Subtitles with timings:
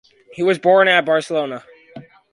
[0.33, 1.63] He was born at Barcelona.